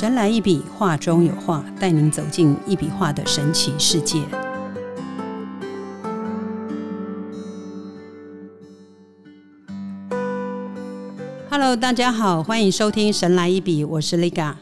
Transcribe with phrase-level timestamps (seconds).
[0.00, 4.18] 神来一笔，画中有画，带您走进一笔画的神奇世界。
[11.50, 14.54] Hello，大家好，欢迎收听《神来一笔》，我是 Liga。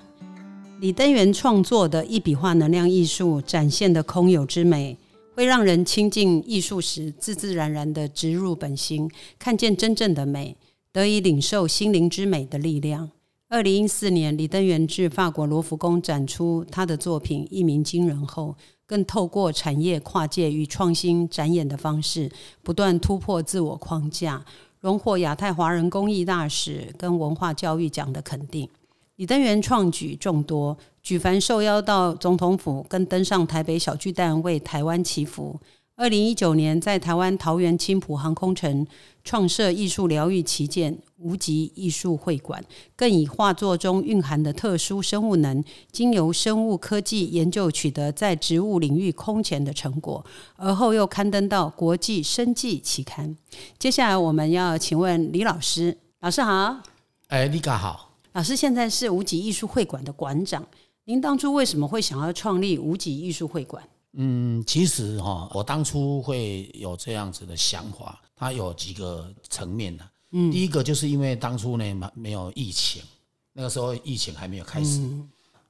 [0.81, 4.99] 李登元创作的一笔画能量艺术展现的空有之美，
[5.37, 10.57] 会让人亲近艺术时，自自然然的植入本心，看见真正的美，
[10.93, 13.11] 得以领受心灵之美的力量。
[13.51, 22.31] 二零一四年，李登元至法国罗浮宫展出他的作品，一鸣惊人后，更透过产业跨界与创新展演的方式，
[22.63, 24.45] 不断突破自我框架，
[24.81, 28.69] 荣获亚太华人公益大使跟文化教育奖的肯定。
[29.17, 35.59] 李登元创举众多，举凡受邀到总统府，跟登上台北小巨蛋为台湾祈福。
[35.99, 38.87] 二零一九年，在台湾桃园青浦航空城
[39.25, 53.37] 创设艺术疗愈旗舰无极艺术会馆，更以画作中蕴含的特殊生物能，经由生物科技研究取得在植物领域空前的成果，而后又刊登到国际生技期刊。
[53.77, 56.77] 接下来，我们要请问李老师，老师好，
[57.27, 58.15] 哎，李嘎好。
[58.35, 60.65] 老师现在是无极艺术会馆的馆长，
[61.07, 63.83] 您当初为什么会想要创立无极艺术会馆？
[64.15, 70.11] 嗯，其实哈，我当初会有这样子的想法，它有几个层面的。
[70.31, 73.03] 嗯，第一个就是因为当初呢没没有疫情，
[73.53, 75.01] 那个时候疫情还没有开始。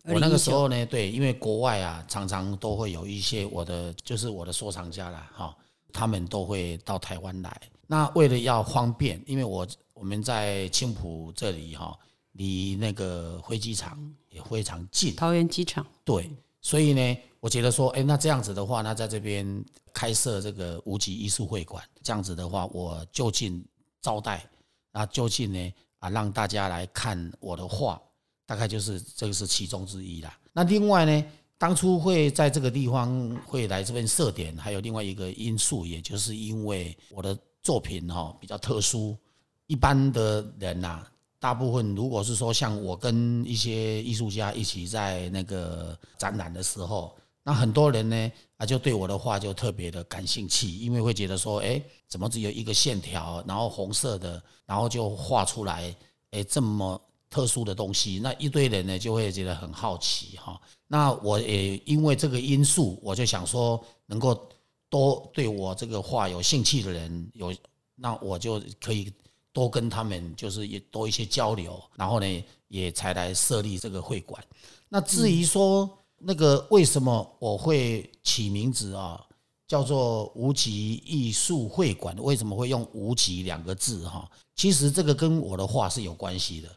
[0.05, 5.56] 我那个时候呢，对，因为国外啊常常都会有一些我的就是我的收藏家啦，哈，
[5.92, 7.61] 他们都会到台湾来。
[7.86, 11.97] 那为了要方便，因为我我们在青浦这里哈。
[12.33, 13.98] 离那个飞机场
[14.31, 15.84] 也非常近，桃园机场。
[16.05, 23.65] 对，所以呢，我觉得说，哎，那这样子的话，那在这边开设这个无极艺术会馆，这样子的话，我就近
[24.00, 24.44] 招待，
[24.93, 28.00] 那就近呢啊，让大家来看我的画，
[28.44, 30.37] 大概就是这个是其中之一啦。
[30.53, 31.25] 那另外呢，
[31.56, 39.16] 当初会在这个地方会来这边设点，还有另外一个因素，也就是因为我的作品哈比较特殊，
[39.66, 41.06] 一般的人呐。
[41.41, 47.16] 大部分如果是说像我跟一些艺术家一起在那个展览的时候，
[47.48, 55.97] 那很多人呢啊就对我的画就特别的感兴趣，因为会觉得说，哎，怎么只有一个线条，然后红色的，然后就画出来，
[56.32, 57.00] 哎，这么
[57.31, 60.60] 特殊的东西，那一堆人呢就会觉得很好奇哈。
[60.87, 64.47] 那我也因为这个因素，我就想说，能够
[64.91, 67.54] 多对我这个画有兴趣的人有，
[67.94, 69.10] 那我就可以。
[69.50, 74.44] 多跟他们就是也多一些交流，然后呢，也才来设立这个会馆。
[74.88, 79.25] 那至于说那个为什么我会起名字啊，
[79.67, 82.17] 叫做无极艺术会馆？
[82.21, 84.31] 为什么会用无极两个字哈？
[84.55, 86.69] 其实这个跟我的话是有关系的，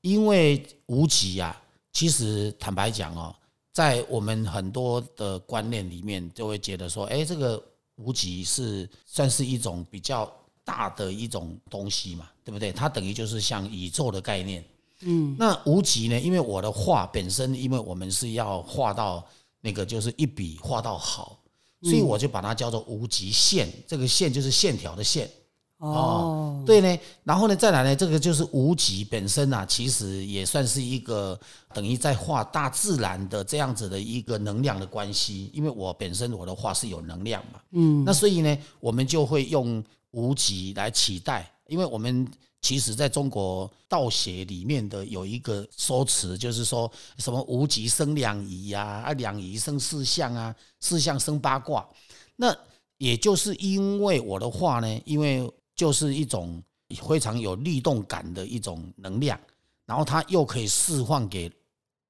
[0.00, 1.60] 因为无极啊，
[1.92, 3.34] 其实坦白讲哦，
[3.72, 7.62] 在我们很多的观念里面，就会觉得说，哎，这个
[7.96, 10.30] 无极是算是一种比较。
[10.68, 12.70] 大的一种东西嘛，对不对？
[12.70, 14.62] 它等于就是像宇宙的概念。
[15.02, 16.18] 嗯，那无极呢？
[16.18, 19.24] 因为我的画本身，因为我们是要画到
[19.60, 21.38] 那个就是一笔画到好，
[21.82, 23.68] 所以我就把它叫做无极线。
[23.86, 25.30] 这个线就是线条的线。
[25.78, 26.98] 哦，对呢。
[27.22, 31.38] 然后呢，再来呢，这个就是无极本身啊，其实也算是一个
[31.72, 35.50] 等于在画大自然的这样子的一个能量的关系。
[35.52, 37.60] 因为我本身我的画是有能量嘛。
[37.70, 39.82] 嗯，那所以呢，我们就会用。
[40.12, 42.26] 无极来取代，因为我们
[42.60, 51.88] 其实在中国道学里面的有一个说辞，就是说什么无极生两仪呀，啊两仪生四象啊，四象生八卦。
[52.36, 52.56] 那
[52.98, 56.62] 也就是因为我的话呢，因为就是一种
[57.06, 59.38] 非常有律动感的一种能量，
[59.86, 61.50] 然后它又可以释放给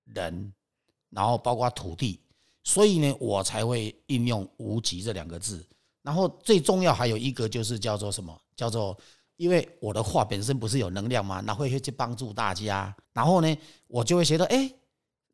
[0.06, 0.53] 人，
[1.11, 2.19] 然后包括土地，
[2.65, 5.65] 所以呢，我才会应用无极这两个字。
[6.03, 8.35] 然后最重要还有一个就是叫做什么？
[8.56, 8.97] 叫做
[9.38, 11.40] 因为我的画本身不是有能量吗？
[11.40, 12.94] 那会去帮助大家。
[13.14, 13.56] 然后呢，
[13.87, 14.70] 我就会觉得，哎，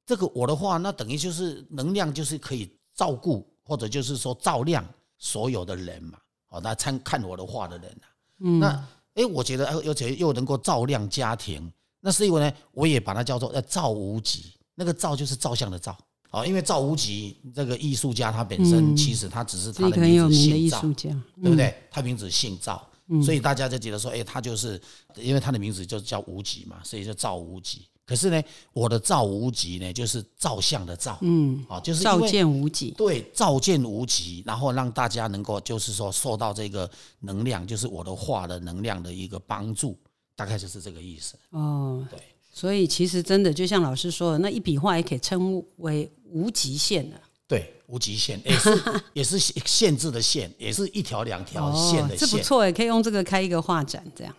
[0.06, 4.86] 这个我的画，那等于就是能量，就是可以照顾或者就是说照亮
[5.18, 6.18] 所有的人嘛。
[6.50, 8.06] 哦，那参看我的画的人啊，
[8.40, 15.96] 嗯，那哎，我觉得而且又能够照亮家庭，那是因为呢，我也把它叫做呃照无极，那个照就是照相的照。
[16.30, 21.74] 哦，因为赵无极这个艺术家，他本身其实他只是他的名字姓赵，对不对？
[21.90, 22.84] 他名字姓赵，
[23.22, 24.80] 所以大家就觉得说，哎，他就是
[25.16, 27.86] 因为他的名字就叫无极嘛，所以就赵无极。
[28.06, 28.42] 可是呢，
[28.72, 36.90] 我的赵无极呢，就是照相的照，嗯，啊，就是照见无极，对，照见无极，然后让大家能够就是说受到这个
[37.20, 39.98] 能量，就是我的画的能量的一个帮助，
[40.36, 41.34] 大概就是这个意思。
[41.50, 42.18] 哦，对。
[42.52, 47.20] 所以其实真的就像老师说的，那一笔画也可以称为无极限的。
[47.54, 52.18] 对，无极限 也是也是限制的限，也是一条两条线的线。
[52.18, 54.34] 这不错，也可以用这个开一个画展这样。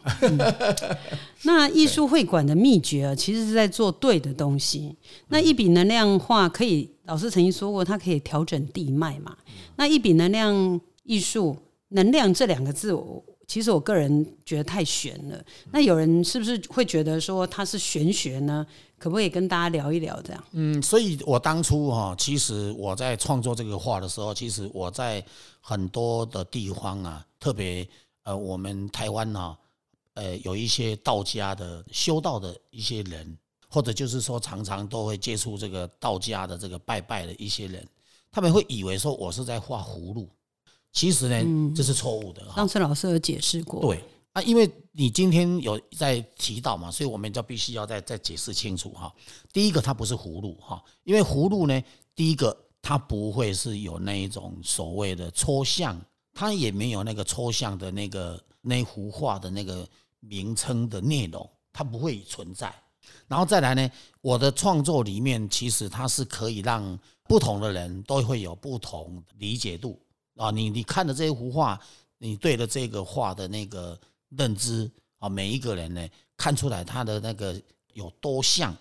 [1.44, 4.94] 那艺术会馆的秘诀啊，其实是在做对的东西。
[5.29, 9.33] 那一笔能量画可以，老师曾经说过，它可以调整地脉嘛。
[9.77, 11.56] 那一笔能量艺术，
[11.89, 15.41] 能量这两个字，我其实我个人觉得太玄了。
[15.71, 18.65] 那有人是不是会觉得说它是玄学呢？
[18.97, 20.44] 可不可以跟大家聊一聊这样？
[20.51, 25.24] 嗯，所以我当初哈，其实我在创作这个画的时候，其实我在
[25.62, 27.88] 很多的地方啊，特别
[28.24, 29.57] 呃，我们台湾呢，
[30.13, 33.38] 呃，有一些道家的修道的一些人，
[33.69, 37.86] 或者就是说常常都会接触这个道家的这个拜拜的一些人，
[38.31, 40.27] 他们会以为说我是在画葫芦，
[40.91, 42.41] 其实呢，这是错误的。
[42.56, 44.03] 上次老师有解释过，对。
[44.36, 49.10] 啊，因为你今天有在提到嘛，所以我们就必须要再再解释清楚哈。
[49.54, 51.82] 第一个，它不是葫芦哈，因为葫芦呢，
[52.14, 55.98] 第一个它不会是有那一种所谓的抽象，
[56.34, 59.88] 它也没有那个抽象的那个那幅画的那个
[60.20, 62.76] 名称的内容，它不会存在。
[63.30, 63.90] 然后再来呢，
[64.20, 69.98] 我的创作里面其实它是可以让不同的人都会有不同理解度
[70.36, 70.52] 啊。
[70.52, 71.80] 你你看的这一幅画，
[72.18, 73.98] 你对的这个画的那个。
[74.30, 74.89] 认知
[75.19, 77.60] 啊，每一个人呢，看出来他的那个
[77.94, 78.75] 有多像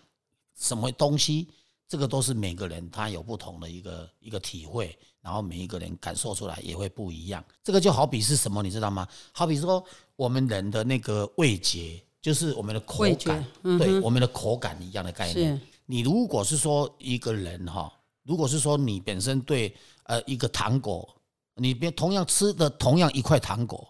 [0.59, 1.49] 什么东西，
[1.89, 7.45] 这个都是每个人他有不同的一个一个体会，然后每一个人感受出来也会不一样。
[7.63, 9.07] 这个就好比是什么，你知道吗？
[9.33, 9.85] 好比说
[10.17, 15.61] 我们人的那个味觉，就是我们的口感，对我们的口感一样的概念。
[15.87, 17.93] 你如果是说一个人哈，
[18.23, 19.75] 如果是说你本身对
[20.05, 21.09] 呃一个糖果，
[21.57, 23.89] 你别同样吃的同样一块糖果。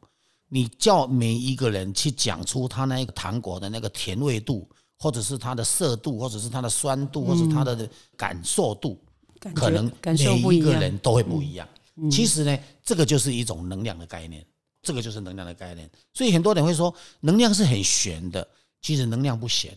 [0.55, 8.97] 你叫每一个人去讲出他那个糖果的那个甜味度，或者是它的涩度，或者是它的酸度，或者是它的感受度，
[9.53, 11.69] 可能每一个人都会不一样。
[12.09, 14.47] 其实呢，这个就是一种能量的概念，
[14.81, 15.91] 这个就是能量的概念。
[16.13, 18.47] 所以很多人会说能量是很玄的，
[18.81, 19.77] 其实能量不玄，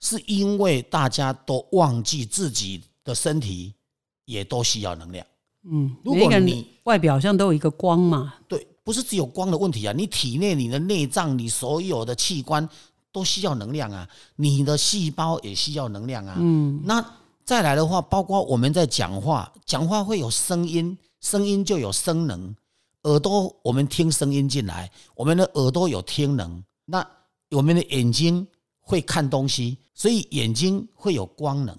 [0.00, 3.72] 是因为大家都忘记自己的身体
[4.24, 5.24] 也都需要能量。
[5.70, 8.66] 嗯，如果你外表上都有一个光嘛，对。
[8.86, 9.92] 不是只有光的问题啊！
[9.92, 12.66] 你体内、你的内脏、你所有的器官
[13.10, 14.08] 都需要能量啊！
[14.36, 16.36] 你的细胞也需要能量啊！
[16.38, 17.04] 嗯，那
[17.44, 22.54] 再来的话，包括我们在讲话，讲话会有声音，声音就有声能，
[23.02, 27.04] 耳朵我们听声音进来，我们的耳朵有听能，那
[27.50, 28.46] 我们的眼睛
[28.78, 31.76] 会看东西，所以眼睛会有光能。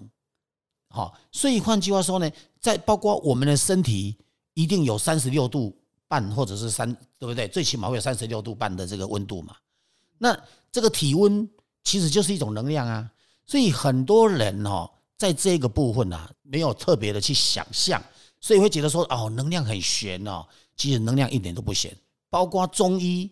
[0.90, 4.18] 好，所以换句话说呢，在包括我们的身体
[4.56, 5.74] 一定有三十六度。
[6.08, 7.48] 半或者是三，对不对？
[7.48, 9.56] 最起码会有三十六度半的这个温度嘛。
[10.18, 10.38] 那
[10.72, 11.48] 这个体温
[11.84, 13.10] 其实就是一种能量啊。
[13.46, 18.04] 所以很多人哦，在这个部分啊，没有特别的去想象，
[18.42, 20.46] 所以会觉得说哦，能量很玄哦。
[20.76, 21.96] 其实能量一点都不玄。
[22.30, 23.32] 包括中医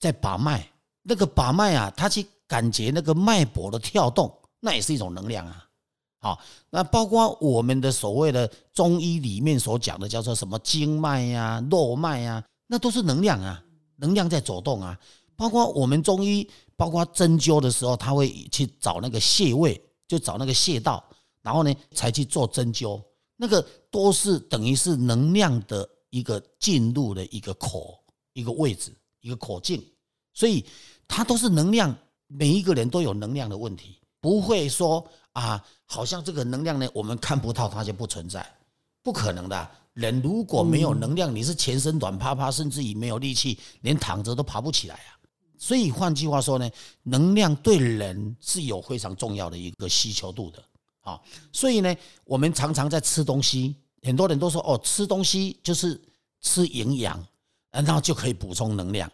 [0.00, 0.68] 在把脉，
[1.02, 5.64] 那个把脉啊，他去感觉那个脉搏的跳动，那也是一种能量啊。
[6.22, 6.38] 好，
[6.70, 13.60] 那包括我们的所谓的中医里面所讲的叫做什么经脉呀、络脉呀，那都是能量啊，
[13.96, 14.96] 能量在走动啊。
[15.34, 21.04] 包括我们中医，包括针灸的时候，他会去找那个穴位，就找那个穴道，
[21.42, 23.02] 然后呢才去做针灸，
[23.36, 23.60] 那个
[23.90, 27.98] 都是等于是能量的一个进入的一个口、
[28.32, 29.84] 一个位置、一个口径，
[30.32, 30.64] 所以
[31.08, 31.92] 它都是能量，
[32.28, 35.04] 每一个人都有能量的问题，不会说。
[35.32, 38.46] 啊，好像这个能量呢，我们看不到它就不存在，
[39.02, 39.70] 不可能的。
[39.94, 45.18] 人如果没有能量，你是全身软趴趴，甚至于没有力气，连躺着都爬不起来啊。
[45.58, 46.70] 所以换句话说呢，
[47.02, 50.64] 能量对人是有非常重要的一个需求度的。
[51.02, 51.20] 啊，
[51.52, 56.00] 所以呢，我们常常在吃东西，很多人都说哦，吃东西就是
[56.40, 57.22] 吃营养，
[57.70, 59.10] 然后就可以补充能量。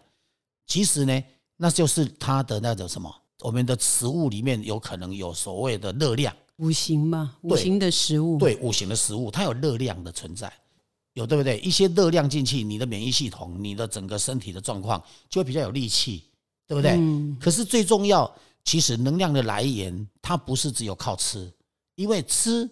[0.66, 1.24] 其实呢，
[1.56, 3.12] 那就是它的那种什么。
[3.40, 10.52] 我们的食物里面有可能有所谓的热量，五行嘛，五行的食物，对，五行的食物，它有热量的存在，
[11.14, 11.58] 有对不对？
[11.60, 16.24] 一些热量进去，你的免疫系统，你的整个身体的状况就会比较有力气，
[16.66, 16.92] 对不对？
[16.92, 17.36] 嗯。
[17.40, 18.28] 可是最重要，
[18.64, 21.48] 其实能量的来源，它不是只有靠吃，
[21.94, 22.68] 因为吃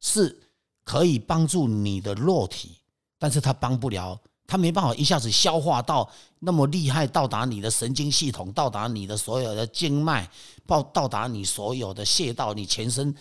[0.00, 0.38] 是
[0.84, 2.76] 可以帮助你的肉体，
[3.18, 4.20] 但是它帮不了。
[4.50, 10.28] 它没办法一下子消化到那么厉害，到达你的神经系统，到达你的所有的经脉，
[10.66, 13.14] 到到达你所有的穴道，你全身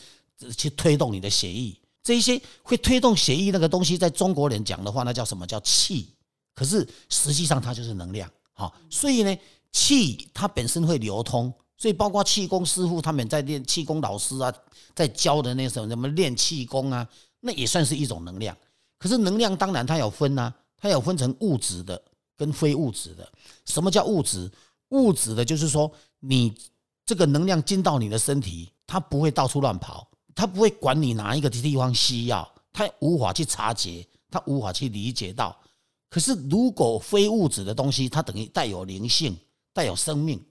[0.58, 5.46] 去推动你的血液，这些会推动血液那个东西，在中国人讲的话，那叫什么？
[5.46, 6.10] 叫气？
[6.56, 9.38] 可是实际上它就是能量，好，所以呢，
[9.72, 14.52] 气它本身会流通，所以包括气功师傅他们在练气功老师啊，
[14.96, 17.08] 在教的那什么什么练气功啊，
[17.42, 18.58] 那也算是一种能量。
[18.98, 22.02] 可是能量当然它有分啊，它有分成物质的
[22.38, 23.32] 跟非物质的。
[23.66, 24.50] 什么叫物质？
[24.90, 26.54] 物质的就是说你
[27.06, 35.56] 这个能量进到你的身体，它不会到处乱跑，它不会管你哪一个地方需要，它无法去察觉，它无法去理解到。
[36.10, 39.38] 可是如果非物质的东西，它等于带有灵性，
[39.74, 40.44] 带有生命。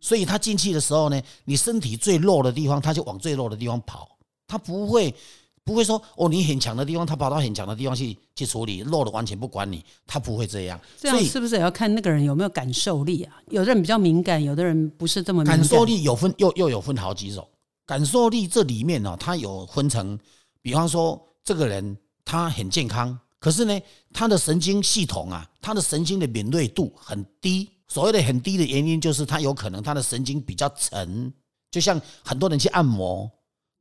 [0.00, 5.14] 所以它进去的时候呢，你身体最弱的地方，它就往最弱的地方跑，它不会
[5.64, 10.80] 不会说哦，你很强的地方，他跑到很强的地方去去处理，弱的完全不管你，他不会这样。
[10.98, 13.40] 这样是不是也要看那个人有没有感受力啊？
[13.48, 15.58] 有的人比较敏感，有的人不是这么敏感。
[15.58, 17.48] 感受力有分，又又有分好几种。
[17.86, 20.18] 感受力这里面呢，它有分成，
[20.60, 23.80] 比方说这个人他很健康，可是呢，
[24.12, 27.68] 他的神经系统啊，他的神经的敏锐度很低。
[27.88, 31.30] 所谓的很低的原因，就是他有可能他的神经比较沉，
[31.70, 33.30] 就像很多人去按摩，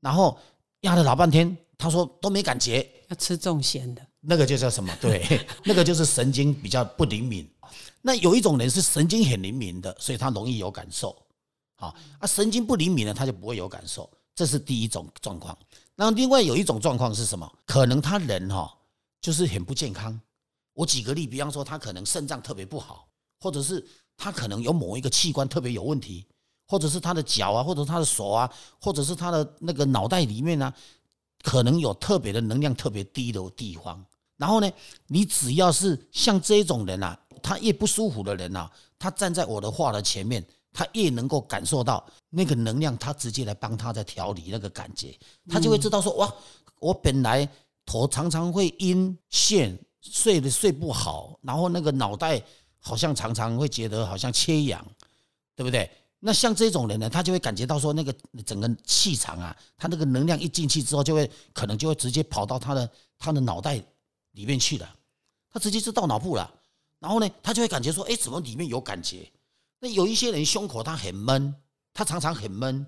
[0.02, 0.38] 然后
[0.82, 4.96] 压了老半天，他说都没感觉，要吃重咸的，那个就叫什么？
[5.02, 5.26] 对，
[5.66, 7.50] 那个就是神经比较不灵敏。
[8.02, 11.16] 那有一种人是神经很灵敏的，所以他容易有感受。
[11.76, 15.58] 好，啊，神经不灵敏的他就不会有感受，这是第一种状况。
[15.96, 17.52] 那另外有一种状况是什么？
[17.66, 18.72] 可能他人哈
[19.20, 20.20] 就是很不健康。
[20.74, 23.08] 我举个例，比方说他可能肾脏特别不好，
[23.40, 23.86] 或者是。
[24.18, 26.24] 他可能有某一个器官特别有问题，
[26.68, 28.48] 或者是他的脚啊，或者他的手啊，
[28.80, 30.72] 或者是他的那个脑袋里面呢，
[31.44, 34.04] 可能有特别的能量特别低的地方。
[34.38, 34.72] 然后呢，
[35.08, 45.18] 你只要是像这种人啊，他越不舒服的人啊，他站在我的画的前面，他越能够感受到那个能量，他直接来帮他在调理那个感觉，
[45.50, 46.34] 他就会知道说哇，
[46.80, 47.48] 我本来
[47.86, 52.42] 头常常会阴陷，睡的睡不好，然后那个脑袋。
[52.84, 54.84] 好像常常会觉得好像缺氧，
[55.56, 55.88] 对不对？
[56.24, 63.84] 那像这种人呢，他就会感觉到说，那个整个气场啊，他那个能量一进去之后，就会可能就会直接跑到他的他的脑袋
[64.32, 64.96] 里面去了，
[65.52, 66.54] 他直接是到脑部了。
[67.00, 69.30] 然后呢，他就会感觉说，哎，怎么里面有感觉？
[69.80, 71.54] 那有一些人胸口他很闷，
[71.94, 72.86] 他常常很闷，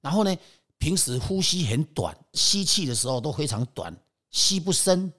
[0.00, 0.36] 然后呢，
[0.78, 3.94] 平时呼吸很短，吸气的时候都非常短，
[4.30, 5.12] 吸不深。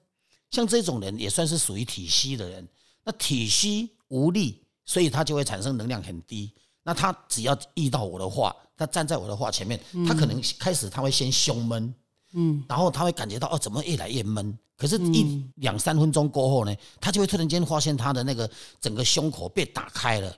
[0.49, 2.67] 像这种人也算是属于体虚的人。
[3.03, 3.89] 那体虚。
[4.11, 6.51] 无力，所以他就会产生能量很低。
[6.89, 11.93] 那他只要遇到我的话，他站在我的话前面，他可能开始他会先胸闷，
[12.33, 14.57] 嗯，然后他会感觉到哦，怎么越来越闷？
[14.75, 18.49] 可是，一两三分钟过后呢，他就会突然间发现他的那个
[18.81, 20.35] 整个胸口被打开了，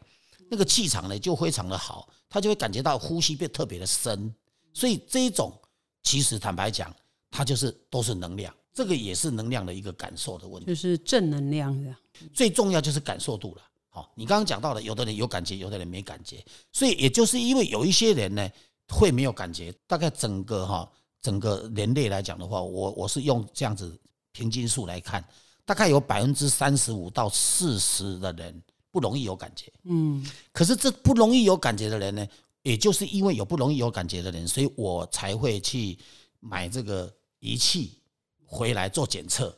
[0.50, 4.36] 那个气场呢就非常的好，他就会感觉到呼吸变特别的深。
[4.74, 5.58] 所以这一种
[6.04, 6.94] 其实坦白讲，
[7.30, 11.96] 它就是都是能量，这个也是能量的一个感受的问题，就是正能量的。
[12.34, 13.62] 最重要就是感受度了。
[13.94, 18.50] 好，你刚刚讲到的，有的人有感觉，有的人没感觉，所以也就是因为有一些人呢
[18.88, 19.70] 会没有感觉。
[19.86, 20.90] 大概整个哈
[21.22, 24.00] 整个人类来讲的话，我我是用这样子
[24.32, 25.22] 平均数来看，
[25.66, 29.70] 大概有百分之三十五到四十的人不容易有感觉。
[29.84, 32.26] 嗯，可是这不容易有感觉的人呢，
[32.62, 36.00] 也就是因为有不容易有感觉的人，所以我才会去
[36.40, 38.00] 买这个仪器
[38.46, 39.54] 回来做检测。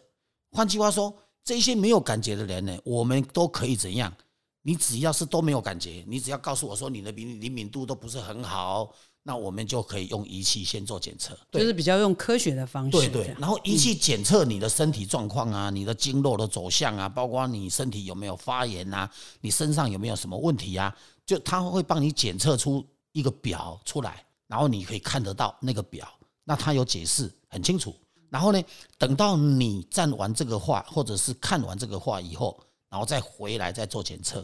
[0.49, 1.15] 换句话说。
[1.45, 4.15] 这些没有感觉的人呢，我们都可以怎样？
[4.63, 8.91] 你只要是都没有感觉，你只要告诉我说你的灵灵敏度都不是很好，
[9.21, 12.91] 那我们就可以用仪器先做检测，就是比较用科学的方式。
[12.91, 19.09] 对对，然后仪器检测你的身体状况啊，你的经络的走向啊，包括你身体有没有发炎啊，
[19.41, 26.07] 你身上有没有什么问题啊，就他会帮你检测出一个表出来，然后你可以看得到那个表，
[26.45, 27.93] 那他有解释很清楚。
[28.29, 28.63] 然后呢，
[28.97, 34.43] 等到你站完这个画，或者是看完这个画以后，然后再回来再做检测，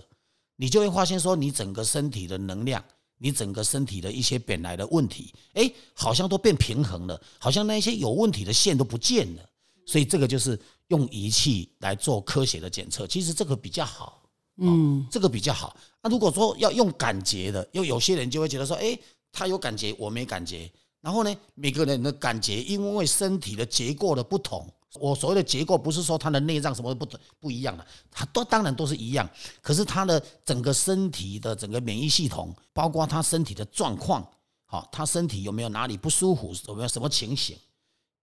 [0.62, 2.84] 你就会发现说，你整个身体的能量，
[3.18, 9.50] 你整个身体的一些本来的问题，哎，好像都变平衡了，好像那些有问题的线都不见了。
[9.86, 14.22] 所以这个就是用仪器来做科学的检测，其实这个比较好，
[14.58, 15.78] 嗯，这个比较好。
[16.04, 19.00] 那如果说要用感觉的，又有些人就会觉得说，哎，
[19.32, 20.70] 他有感觉，我没感觉。
[21.00, 27.08] 然后呢，每个人的感觉，因为身体的结构的不同，我所谓的结构不是说他的内脏什么不
[27.40, 29.30] 不一样的，他都当然都是一样，
[29.62, 34.28] 可是他的整个身体的整个免疫系统，包括他身体的状况，
[34.66, 37.56] 好，他身体有没有哪里不舒服，有没有什么情形，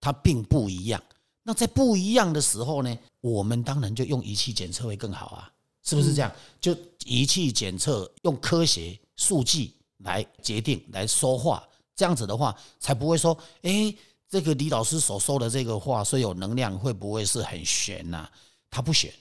[0.00, 1.00] 它并不一样。
[1.44, 5.52] 那在不一样的时候呢，我们当然就用仪器检测会更好啊，
[5.85, 6.32] 是不是这样？
[6.61, 11.62] 就仪器检测，用科学数据来决定，来说话。
[11.94, 13.94] 这样子的话，才不会说，哎，
[14.28, 18.28] 这个李老师所说的这个话，说有能量会不会是很玄呐？
[18.71, 19.12] 他不玄，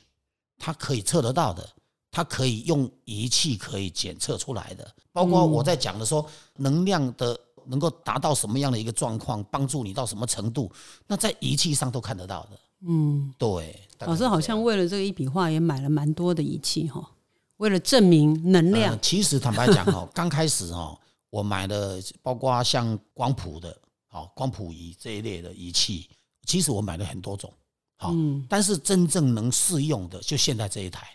[0.57, 1.67] 他可以测得到的，
[2.11, 4.89] 它可以用仪器可以检测出来的。
[5.11, 10.71] 包括我在讲的说，能量的能够达到什么样的一个状况，帮助你到什么程度，
[11.07, 12.59] 那在仪器上都看得到的。
[12.87, 13.79] 嗯，对。
[13.99, 17.09] 老师好像为了这个一笔画也买了蛮多的仪器哈，
[17.57, 18.97] 为了证明能量。
[19.01, 20.97] 其实坦白讲哈，刚开始哦，
[21.29, 23.75] 我买的包括像光谱的，
[24.15, 26.09] 好光谱仪这一类的仪器，
[26.45, 27.51] 其实我买了很多种，
[27.97, 28.13] 好，
[28.47, 31.05] 但是真正能适用的就现在这一台，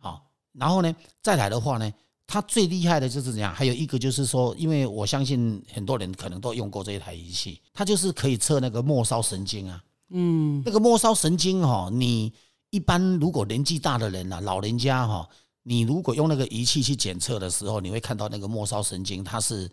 [0.00, 1.88] 好，然后呢，再来的话呢，
[2.26, 3.54] 它最厉害的就是怎样？
[3.54, 9.80] 还有一个就是说，因为我相信很多人可能都用过这一台仪器，它就是可以测那个末梢神经啊。
[10.08, 12.32] 嗯，那个末梢神经哈，你
[12.70, 15.28] 一般如果年纪大的人呐，老人家哈，
[15.62, 19.70] 你如果用那个仪器去检测的时候，你会看到那个末梢神经它是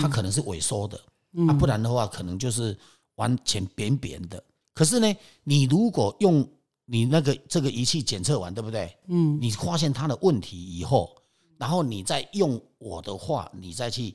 [0.00, 1.00] 它可能是萎缩的，
[1.48, 2.76] 啊，不然的话可能就是
[3.16, 4.42] 完全扁扁的。
[4.74, 6.48] 可是呢，你如果用
[6.84, 8.96] 你那个这个仪器检测完，对不对？
[9.08, 11.14] 嗯，你发现它的问题以后，
[11.58, 14.14] 然后你再用我的话，你再去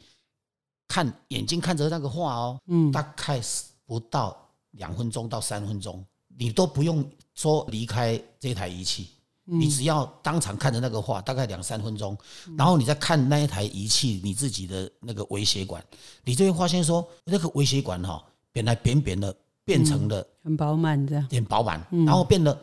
[0.88, 4.44] 看眼睛看着那个画哦，嗯，大概是不到。
[4.72, 6.06] 两分钟到三分钟，
[6.38, 9.10] 你都不用说离开这台仪器，
[9.50, 12.18] 你只要当场看着那个画，大概两三分钟，
[12.58, 15.82] 然后你再看那一台仪器，你自己的那个微血管，
[16.26, 22.58] 你就会发现说，那个微血管哈，本来扁扁的，变成了很饱满这样，很饱满，然后变得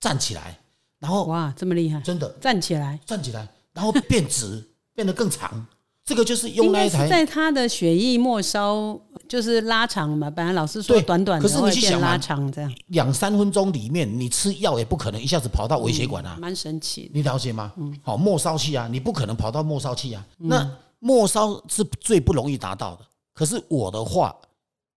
[0.00, 0.58] 站起来，
[0.98, 5.66] 然后哇，这么厉害，真的站起来，站起来，然后变直， 变得更长。
[6.04, 10.28] 这个就是用那一台，在他的血液末梢就是拉长嘛。
[10.28, 17.10] 本来老师说短短的，可是你去想拉长这样，两三分钟里面你吃药也不可能一下子跑到微血管啊，蛮神奇。
[17.14, 17.72] 你了解吗？
[17.78, 20.22] 嗯，好，末梢器啊，你不可能跑到末梢器啊。
[20.36, 23.06] 那末梢是最不容易达到的。
[23.32, 24.36] 可是我的话，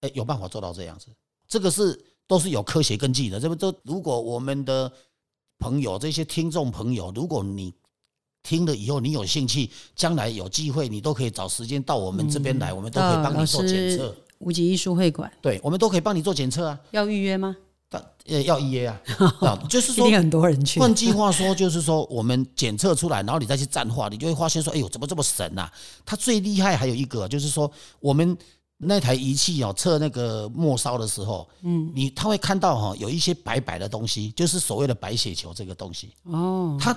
[0.01, 1.07] 哎，有办法做到这样子。
[1.47, 1.97] 这个是
[2.27, 3.39] 都是有科学根据的。
[3.39, 4.91] 这不都如果我们的
[5.57, 7.73] 朋友这些听众朋友，如果你。
[8.43, 14.15] 听了以后，你有兴趣，将来有机会，你都可以找时间到我们这边来，我们都可以帮你做检测。
[14.39, 16.79] 无极艺术会馆，对，我们都可以帮你做检测啊。
[16.91, 17.57] 要预约吗？
[17.89, 19.01] 呃，要预约啊。
[19.41, 20.79] 啊，就是说，很多人去。
[20.79, 25.67] 换句话说，就是说，我们检测出来，然后你再去站化，你就会发现说，哎呦，怎么这么神呐？
[26.05, 28.37] 它最厉害还有一个，就是说，我们
[28.77, 36.11] 那台仪器哦，测那个末梢的时候，嗯，你他会看到哈，有一些白白的东西，就是所谓的白血球这个东西。
[36.23, 36.95] 哦，它。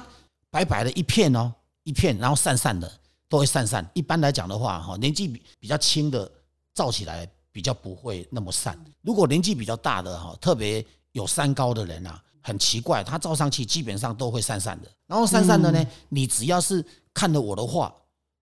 [0.51, 1.53] 白白的一片哦，
[1.85, 2.91] 一片，然后散散的，
[3.29, 3.89] 都会散散。
[3.95, 6.31] 一般来讲的话，哈，年纪比比较轻的
[6.75, 8.79] 照起来比较不会那么散。
[9.03, 14.89] 如果年纪比较大的哈，特别有三高的人啊，很奇怪，他照上去基本上都会散散的。
[15.07, 16.85] 然后散散的呢，你只要是
[17.15, 17.95] 看了我的话，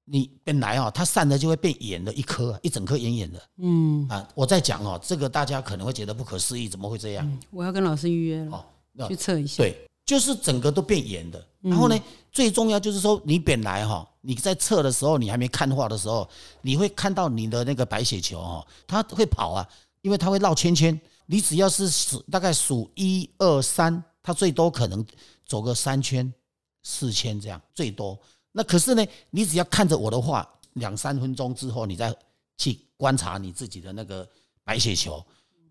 [0.04, 3.42] 你本来啊，它散的就会变圆的一颗，一整颗圆圆的。
[3.58, 7.38] 嗯啊，我在讲哦，这个大家可能会觉得不可思议，怎么会这样？
[7.50, 8.64] 我要跟老师预约了，
[9.08, 9.62] 去测一下。
[9.62, 9.87] 对。
[10.08, 16.26] 就是整个都变严的，然后呢，最重要就是说，你本来哈，你在测的时候，你还没看画的时候，
[16.62, 19.68] 你会看到你的那个白血球哈，它会跑啊，
[20.00, 20.98] 因为它会绕圈圈。
[21.26, 25.04] 你只要是数大概数一二三，它最多可能
[25.44, 26.32] 走个三圈、
[26.82, 28.18] 四圈这样最多。
[28.50, 32.16] 那可是呢，你只要看着我的画，两三分钟之后，你再
[32.56, 34.26] 去观察你自己的那个
[34.64, 35.22] 白血球，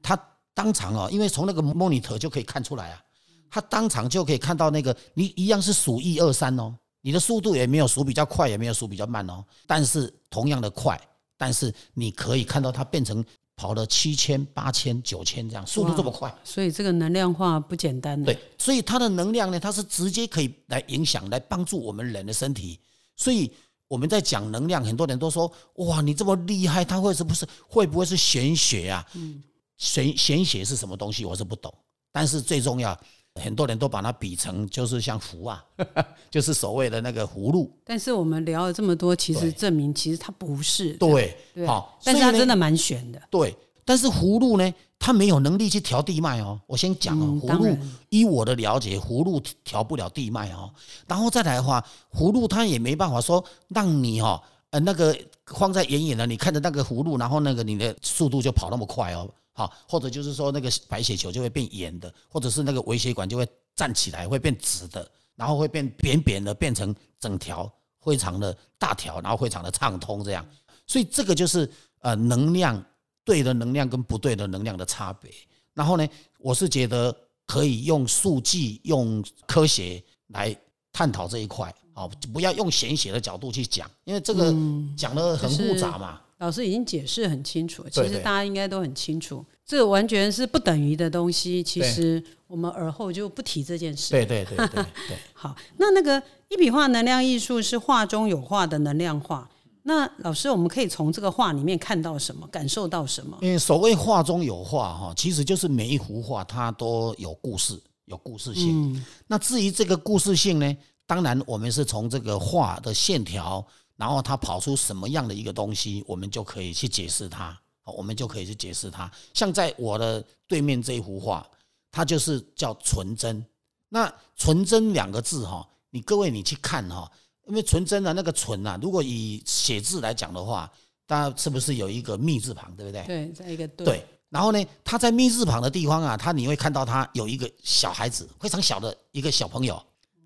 [0.04, 0.16] 它
[0.54, 3.04] 当场啊，因为从那个 monitor 就可以看出来啊。
[3.50, 11.00] 他当场就可以看到那个，你一样是数一二三哦，你的速度也没有数比较快，也没有数比较慢哦，但是同样的快，
[11.38, 13.24] 但是你可以看到它变成
[13.56, 18.22] 跑了七千、八千、九千这样，速度这么快，所以这个能量化不简单。
[18.24, 22.80] 对，所以它的能量呢，它是直接可以来影响、来帮助我们人的身体。
[23.16, 23.52] 所以
[23.88, 29.04] 我们在讲能量，很多人都说：哇，你这么厉害，它会是不是会不会是玄学啊？
[29.14, 29.42] 嗯，
[29.78, 31.26] 玄玄学是什么东西？
[31.26, 31.74] 我是不懂，
[32.12, 33.00] 但是最重要。
[33.38, 35.64] 很多人都把它比成就是像符啊，
[36.30, 37.72] 就是所谓的那个葫芦。
[37.84, 40.94] 但是我们聊了这么多，其实证明其实它不是。
[40.94, 43.22] 对，好，但是它真的蛮玄的。
[43.30, 46.60] 对，但是葫芦呢，它没有能力去调地脉哦。
[46.68, 47.78] 我先讲哦，葫芦
[48.10, 50.70] 依我的了解，葫芦调不了地脉哦。
[51.08, 59.30] 然后再来的话，葫芦它也没办法说让你哈呃那个放在远远的，你看着那个葫芦，然后那个你的速度就跑那么快哦。
[59.58, 67.68] 好，或者就是说那个白血球就会变圆的，或者是那个微血管就会站起来，会变直的，然后会变扁扁的，变成整条
[68.00, 70.48] 非常的大条，然后非常的畅通这样。
[70.86, 71.68] 所以这个就是
[72.02, 72.86] 呃能量
[73.24, 75.32] 对的能量跟不对的能量的差别。
[75.74, 77.12] 然后呢，我是觉得
[77.48, 80.56] 可以用数据、用科学来
[80.94, 84.54] 探讨这一块，好，不要用玄学的角度去讲，因为这个
[84.96, 86.22] 讲的很复杂嘛。
[86.40, 91.64] 老师已经解释很清楚，其实大家应该都很清楚，这完全是不等于的东西。
[91.64, 94.12] 其对实我们而后就不提这件事。
[94.12, 95.18] 对对对对对。
[95.34, 99.50] 好，那那个一笔画能量艺术是画中有画的能量画。
[99.84, 103.38] 那老师，我们可以从这个画里面看到什么，感受到什么？
[103.42, 109.04] 因为所谓画中有画哈，其实就是每一幅画它都有故事，有故事性。
[109.28, 113.66] 那至于这个故事性呢，当然我们是从这个画的线条，
[113.98, 117.58] 然后它跑出什么样的一个东西，我们就可以去解释它。
[117.82, 119.12] 好我们就可以去解释它。
[119.34, 121.46] 像在我的对面这一幅画，
[121.92, 123.46] 它就是叫纯真。
[123.90, 127.10] 那纯真两个字哈，你各位你去看哈，
[127.48, 130.70] 因为纯真的那个纯啊，如果以写字来讲的话，
[131.06, 133.04] 大家是不是有一个密字旁，对不对？
[133.06, 139.82] 对，在一个对对，然后呢，他在密字旁的地方啊，他你会看到他有一个小孩子，非常小的一个小朋友，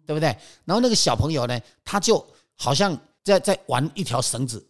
[0.08, 0.36] 对不对？
[0.66, 2.26] 然后那个小朋友呢，他就
[2.58, 4.66] 好像在在玩一条绳子，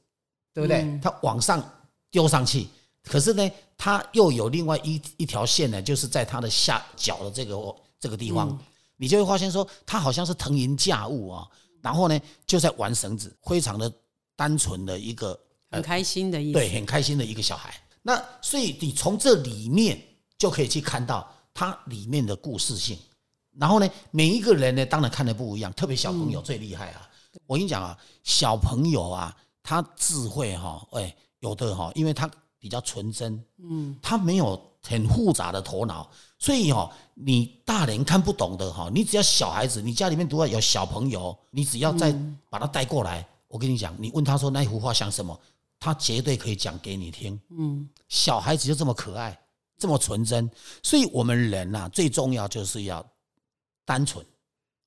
[0.53, 0.99] 对不对？
[1.01, 1.63] 他往上
[2.09, 2.67] 丢上去，
[3.03, 8.57] 可是呢，他又有另外一一条线呢，就是在他的下脚的这个这个地方，
[8.97, 11.47] 你就会发现说，他好像是腾云驾雾啊，
[11.81, 13.91] 然后呢，就在玩绳子，非常的
[14.35, 16.53] 单纯的一个很开心的意思。
[16.53, 17.73] 对，很开心的一个小孩。
[18.01, 20.01] 那所以你从这里面
[20.37, 22.97] 就可以去看到它里面的故事性。
[23.57, 27.07] 然后呢，每一个人呢，当然看的不一样，特别小朋友最厉害啊！
[27.45, 42.11] 我跟你讲啊，小朋友啊，他智慧哈、哎，有的哈、因为他比较纯真，嗯，他没有很复杂的头脑，所以哈、你大人看不懂的哈、你只要小孩子，你家里面如果有小朋友，你只要再
[42.49, 45.39] 把他带过来，我跟你讲，你问他说那幅画像什么，
[45.79, 47.39] 他绝对可以讲给你听。
[47.49, 49.39] 嗯，小孩子就这么可爱，
[49.77, 50.49] 这么纯真，
[50.83, 53.05] 所以我们人呐、最重要就是要
[53.85, 54.25] 单纯。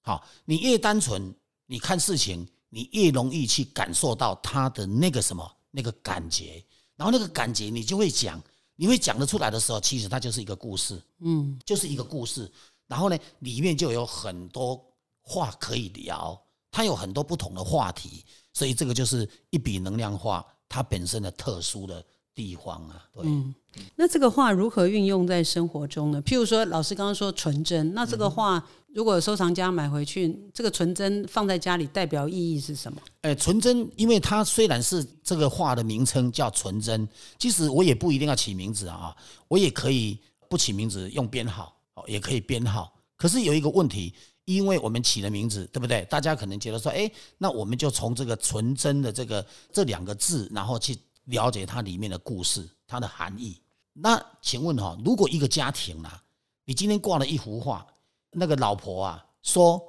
[0.03, 1.35] 好，你越单纯，
[1.67, 6.65] 你看事情，你越容易去感受到他的那个什么那个感觉，
[6.97, 8.43] 然后那个感觉你就会讲，
[8.77, 12.51] 你会讲得出来的时候，其实它就是一个故事，嗯，就是一个故事。
[12.87, 14.85] 然后呢，里面就有很多
[15.23, 16.39] 话可以聊，
[16.71, 23.05] 它有很多不同的话题，所以这个就是一笔能量画它本身的特殊的地方啊。
[23.13, 23.55] 对，嗯
[23.97, 26.23] 那这个画如何运用在生活中呢？
[26.23, 33.03] 譬如说，老师刚刚说纯真，那这个画如果收藏家买回去，这个纯真放在家里代表意义是什么？
[33.23, 39.17] 呃，纯真，因为它虽然是这个画的名称叫纯真，其实我也不一定要起名字啊，
[39.49, 40.17] 我也可以
[40.49, 42.93] 不起名字，用编号哦，也可以编号。
[43.17, 46.05] 可是有一个问题，因为我们起了名字，对不对？
[46.09, 53.61] 大家可能觉得说，哎，那我们就从这个纯真的这个这两个字，然后去了解它里面的故事、它的含义。
[53.93, 56.23] 那请问哈、如果一个家庭啊，
[56.65, 57.87] 你今天挂了一幅画，
[58.31, 59.81] 那个老婆啊说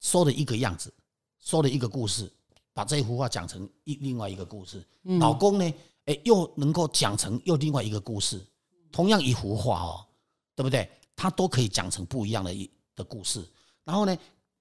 [0.00, 0.92] 说的一个样子，
[1.40, 2.30] 说了一个故事，
[2.72, 4.84] 把这一幅画讲成一另外一个故事，
[5.20, 5.74] 老公呢，
[6.06, 8.44] 哎，又能够讲成又另外一个故事，
[8.90, 10.04] 同样一幅画哦，
[10.54, 10.90] 对不对？
[11.16, 13.48] 他都可以讲成不一样的一的故事。
[13.84, 14.18] 然后呢，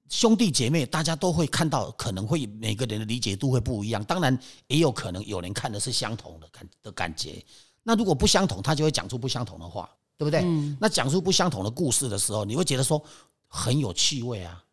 [0.10, 4.04] 兄弟姐妹大家都会看到，可能会每个人的理解度会不一样。
[4.04, 4.38] 当然，
[4.68, 7.44] 也有可能有人看的是相同的感的感觉。
[7.82, 10.44] 那如果不相同，他就会讲出不相同的话，对不对？
[10.80, 13.04] 那讲出不相同的故事的时候，你会觉得说
[13.48, 14.64] 很有趣味啊，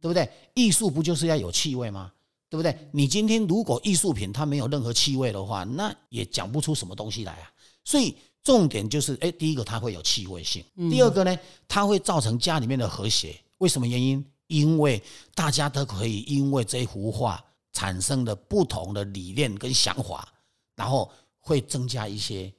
[0.00, 0.28] 对不对？
[0.54, 2.10] 艺术不就是要有气味吗？
[2.48, 2.76] 对不对？
[2.92, 7.50] 你今天如果艺术品它没有任何气味的话，那也讲不出什么东西来啊。
[7.84, 11.36] 所以重点就是，哎，第一个它会有气味性，第二个呢，
[11.68, 13.38] 它会造成家里面的和谐。
[13.58, 14.24] 为什么原因？
[14.46, 15.02] 因为
[15.34, 20.28] 大家都可以因为这幅画产生的不同的理念跟想法，
[20.74, 22.52] 然后会增加一些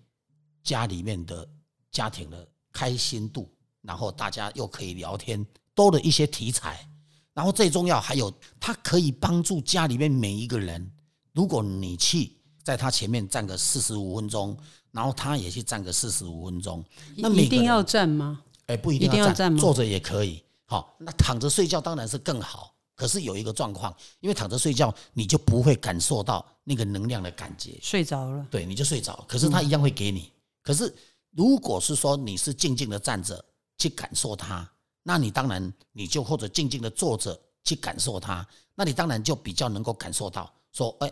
[0.64, 1.48] 家里面的
[1.92, 3.50] 家庭的开心度，
[3.82, 6.88] 然后大家又可以聊天，多了一些题材。
[7.34, 10.92] 然后最重要还有，它可以帮助家里面每一个人。
[11.34, 14.58] 如果你去在他前面站个四十五分钟，
[14.92, 16.84] 然后他也去站个四十五分钟，
[17.16, 18.42] 那每个人一定要站吗？
[18.66, 20.44] 哎，不一定要站吗坐着也可以。
[20.68, 22.74] 好，那躺着睡觉当然是更好。
[22.94, 29.24] 可是有一个状况，因为躺着睡觉，你就不会感受到那个能量的感觉，睡着了，对，你就睡着。
[29.28, 30.32] 可是他一样会给你。
[30.62, 30.94] 可是
[31.32, 33.44] 如果是说你是静静的站着
[33.78, 34.68] 去感受它，
[35.04, 41.12] 那你当然你就或者静静的坐着去感受它，那你当然就比较能够感受到说，哎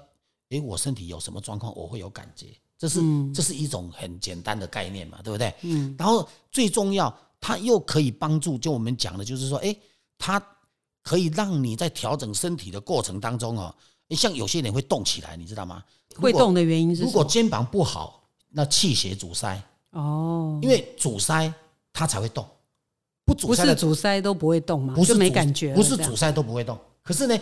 [0.50, 2.48] 哎，我身体有什么状况，我会有感觉。
[2.78, 3.00] 这是、
[3.32, 5.54] 这是一种很简单的概念嘛，对不对？
[5.62, 5.96] 嗯。
[5.98, 7.16] 然后最重要，
[7.48, 9.76] 它又可以帮助，就我们讲的，就是说，哎，
[10.18, 10.44] 它
[11.04, 13.76] 可以让你在调整身体的过程当中哦，
[14.10, 15.84] 诶像有些人会动起来，你知道吗？
[16.16, 17.12] 会动的原因是如？
[17.12, 21.54] 果肩膀不好，那气血阻塞，哦，因为阻塞
[21.94, 22.44] 它才会动，
[23.24, 24.96] 不阻不是阻塞都不会动吗？
[24.96, 26.76] 不是就没感觉，不是阻塞都不会动。
[27.04, 27.40] 可是呢，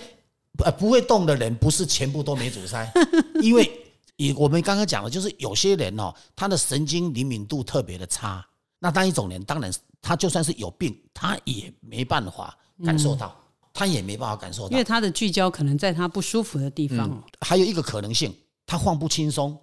[0.58, 2.92] 不呃不会动的人不是全部都没阻塞，
[3.42, 3.72] 因为
[4.18, 8.46] 以我们刚刚讲的，就是有些人哦，他的神经灵敏度特别的差。
[8.80, 9.72] 那那一种人，当然
[10.04, 13.34] 他就算是有病，他也没办法感受到，
[13.74, 17.24] 他也没办法感受到，因为他的聚焦可能在他不舒服的地方。
[17.39, 18.36] 还有一个可能性，
[18.66, 19.58] 他放不轻松，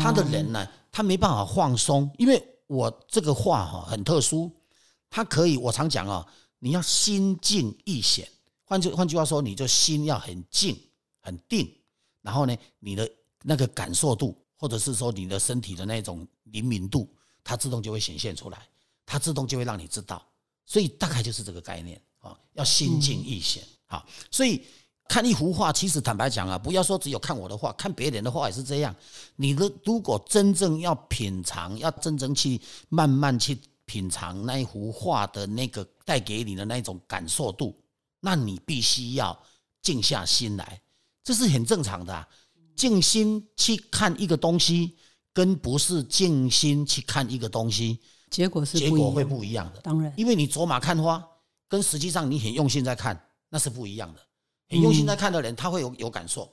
[0.00, 2.08] 他的人呢，他没办法放松。
[2.16, 4.50] 因为我这个话哈很特殊，
[5.10, 6.24] 他可以，我常讲啊，
[6.60, 8.26] 你要心静意显。
[8.64, 10.80] 换句换句话说，你就心要很静
[11.20, 11.68] 很定，
[12.22, 13.10] 然后呢，你的
[13.42, 17.12] 那个感受度，或者是说你的身体的那种灵敏度。
[17.42, 18.58] 它自动就会显现出来，
[19.10, 20.24] 它自动就会让你知道，
[20.64, 24.06] 所以大概就是这个概念啊，要心静意显啊。
[24.30, 24.62] 所以
[25.08, 28.94] 看一幅画，其实坦白讲啊，不要说只有看我的画，看别人的画也是这样。
[29.34, 37.76] 你的如果真正要品尝，要真正去慢慢去品尝那一幅画的那个带给你的那种感受度，
[38.20, 39.36] 那你必须要
[39.82, 40.80] 静下心来，
[41.24, 42.28] 这是很正常的。
[42.76, 44.96] 静心去看一个东西。
[45.32, 49.80] 跟不是静心去看一个东西，结果是结果会不一样的。
[49.80, 51.22] 当然，因为你走马看花，
[51.68, 54.20] 跟实际上你很用心在看，那是不一样的。
[54.68, 56.44] 很用心在看的人，他会有有感受；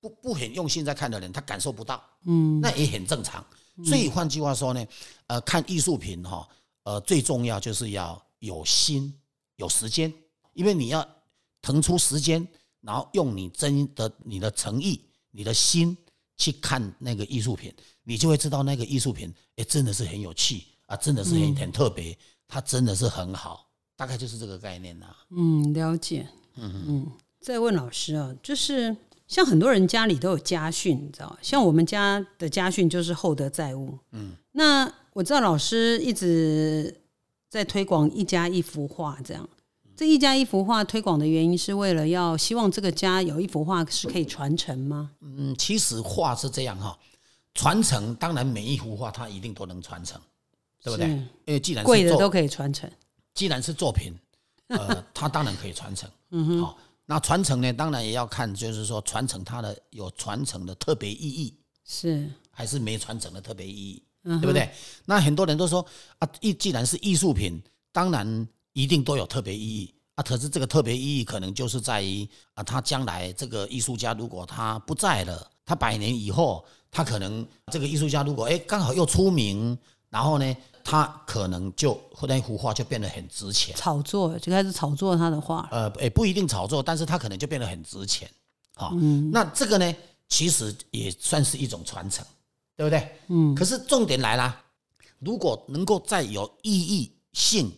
[0.00, 2.02] 不不很用心在看的人，他感受不到。
[2.26, 3.46] 嗯，那也很正常。
[3.84, 4.84] 所以换句话说呢，
[5.28, 6.48] 呃，看艺术品哈，
[6.82, 9.12] 呃，最重要就是要有心、
[9.56, 10.12] 有时间，
[10.52, 11.08] 因为你要
[11.62, 12.46] 腾出时间，
[12.80, 15.00] 然后用你真的、你的诚意、
[15.30, 15.96] 你的心
[16.36, 17.72] 去看那个艺术品。
[18.02, 20.62] 你就会知道那个艺术品，哎，真的是很有趣
[20.94, 25.06] 啊，真的是很很特别，它真的是很好，大概就是这个概念呐。
[25.30, 26.26] 嗯，了解。
[26.56, 27.06] 嗯嗯。
[27.40, 33.98] 再问老师啊，就是像很多人家里都有家训，你知道像我们家的家训就是厚德载物。
[34.12, 34.32] 嗯。
[34.52, 37.02] 那我知道老师一直
[37.50, 39.48] 在推广一家一幅画，这样。
[39.96, 45.10] 这一家一幅画推广的原因是为了要希望这个家有一幅画是可以传承吗？
[45.20, 46.96] 嗯，其实画是这样哈。
[47.52, 50.20] 传承当然每一幅画它一定都能传承，
[50.84, 51.08] 对不对？
[51.08, 52.88] 因为既然贵的都可以传承，
[53.32, 54.12] 既然是作品，
[54.68, 56.08] 呃，它当然可以传承。
[56.30, 61.54] 嗯哼，好，那传承呢，当然也要看，就是说传承它的有传承的特别意义，
[61.86, 64.70] 是还是没传承的特别意义，对不对？
[65.06, 65.84] 那很多人都说
[66.18, 67.58] 啊，艺既然是艺术品，
[67.90, 70.22] 当然一定都有特别意义啊。
[70.22, 76.62] 可是这个特别意义可能就是在于啊，他将来这个艺术家如果他不在了，他百年以后。
[76.96, 79.76] 他可能这个艺术家如果哎刚好又出名，
[80.10, 83.74] 然后呢，他可能就那幅画就变得很值钱。
[83.74, 85.66] 炒作就开始炒作他的画。
[85.72, 88.30] 呃，也不一定炒作，但是他可能就变得很值钱。
[88.76, 88.94] 好，
[89.32, 89.96] 那这个呢，
[90.28, 92.22] 其实也算是一种传承，
[92.76, 93.16] 对不对？
[93.28, 93.54] 嗯。
[93.54, 94.54] 可是重点来了，
[95.20, 97.72] 如果能够再有意义性、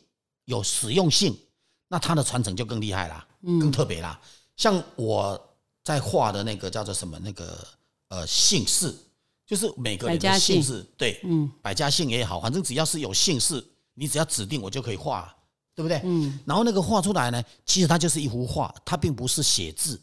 [0.47, 1.39] 有实用性，
[1.87, 3.25] 那它的传承就更厉害啦，
[3.61, 4.21] 更特别啦。
[4.57, 5.41] 像我
[5.85, 7.65] 在画的那个叫做什么那个
[8.09, 8.93] 呃姓氏。
[9.47, 15.33] 就是每个人的姓氏，对，嗯，百家姓也好，反正只要是有姓氏，你只要指定我就可以画，
[15.73, 16.01] 对不对？
[16.03, 20.01] 嗯，然后那个画出来呢，其实它就是一幅画，它并不是写字，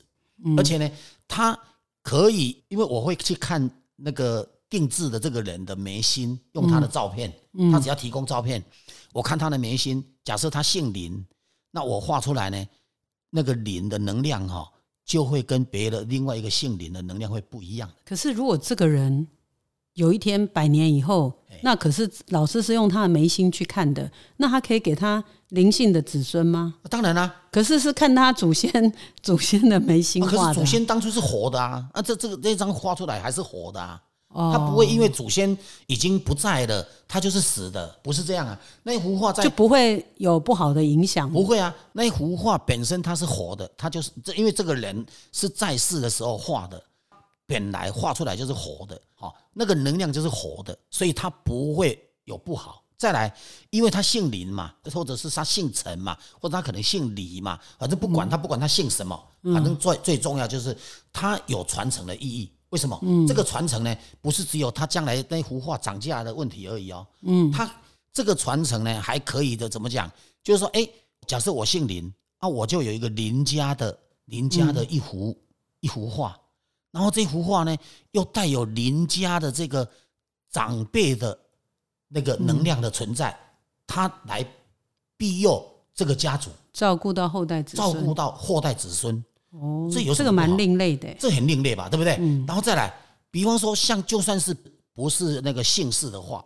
[0.56, 0.90] 而且呢，
[1.28, 1.60] 它
[2.02, 7.34] 可以，因为我会去看那个定制的这个人的眉心，用他的照片，
[7.70, 8.64] 他只要提供照片，
[9.12, 11.22] 我看他的眉心，假设他姓林，
[11.70, 12.66] 那我画出来呢，
[13.30, 14.70] 那个林的能量哈。
[15.06, 17.92] 就会跟别的另外一个姓林的能量会不一样。
[18.06, 19.28] 可是如果这个人
[19.94, 26.74] 有一天百年以后，那可是老师是用他的眉心去看的，那他可以给他灵性的子孙吗？
[26.90, 30.56] 当然啦，可是是看他祖先 祖先的眉心画的。
[30.56, 34.02] 祖先当初是活的啊，啊，这这个这张画出来还是活的啊。
[34.36, 38.60] 他不会因为祖先已经不在了，他就是死的，不是这样啊。
[38.82, 41.72] 那幅画在就不会有不好的影响，不会啊。
[41.92, 46.84] 那幅画本身它是活的，它就是这，因为这个人是在世的时候画的，
[47.46, 52.84] 本来画出来就是活的，哦，那个能量就是活的，所以他不会有不好。
[52.98, 53.36] 再来，
[53.70, 59.22] 因为他姓林嘛，或者是他姓陈嘛，或者他可能姓李嘛，反正不管他不管他姓什么，
[59.54, 60.78] 反正最最重要就是
[61.12, 62.50] 他有传承的意义。
[62.70, 63.00] 为什么？
[63.28, 67.06] 这个传承呢，不是只有他将来那幅画涨价的问题而已哦。
[67.22, 67.70] 嗯，他
[68.12, 69.68] 这个传承呢，还可以的。
[69.70, 70.10] 怎么讲？
[70.42, 70.88] 就是说，哎，
[71.28, 75.38] 假设我姓林啊，我就有一个林家的林家的一幅
[75.82, 76.36] 一幅画，
[76.94, 77.76] 然后这幅画呢，
[78.12, 79.86] 又带有林家的这个
[80.52, 81.38] 长辈的
[82.08, 83.36] 那个能量的存在，
[83.88, 84.46] 他来
[85.18, 89.22] 庇佑这个家族，照顾到后代子孙，照顾到后代子孙。
[89.50, 92.16] 哦，这有这个蛮另类的，这很另类吧，对不对？
[92.20, 92.46] 嗯。
[92.48, 92.96] 然后再来，
[93.32, 94.56] 比方说，像就算是
[94.94, 96.46] 不是那个姓氏的话，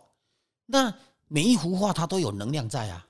[0.64, 0.92] 那
[1.26, 3.06] 每一幅画它都有能量在啊，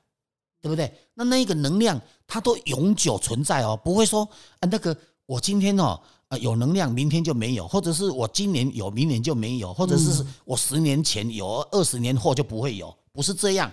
[0.61, 0.93] 对不对？
[1.15, 4.97] 那那一个能量它都永久存在哦，不会说啊，那个
[5.27, 13.71] 我今天哦呃有能量，明天就没有，或者是我今年有，明年就没有，或者是我十年前有，二十年后就不会有，不是这样。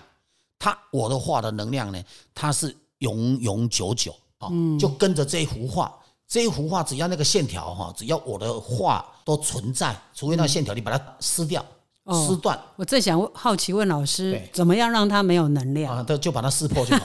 [0.58, 2.02] 他我的画的能量呢，
[2.34, 5.94] 它是永永久久啊，就跟着这一幅画，
[6.26, 11.62] 这一幅画只要那个线条哈，只要我的画都存在，除非那线条你把它撕掉、
[12.14, 15.96] 撕断我最想好奇问老师对，怎么样让它没有能量？
[15.96, 17.04] 啊，就就把它撕破就好。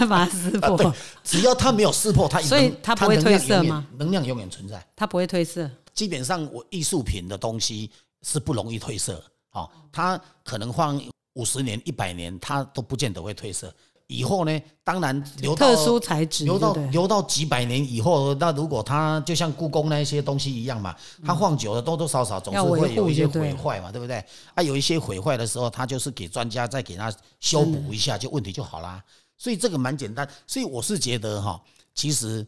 [0.08, 3.86] 把它撕破，对，只要它没有撕破，它所以能它不会能量褪色永远吗？
[3.98, 4.82] 能量永远存在。
[4.96, 5.70] 它不会褪色。
[5.92, 7.90] 基本上，我艺术品的东西
[8.22, 11.00] 是不容易褪色，好、它可能放
[11.34, 13.72] 五十年、一百年，它都不见得会褪色。
[14.06, 24.24] 以后呢，当然留到特殊材质，留到留到几百年以后，那如果它就像故宫那一些东西一样嘛，它放久了多多少少总是会有一些毁坏嘛，对不对？
[24.54, 29.02] 啊，有一些毁坏的时候，它就是给专家再给它修补一下，就问题就好啦。
[29.38, 31.60] 所以这个蛮简单，所以我是觉得哈，
[31.94, 32.46] 其实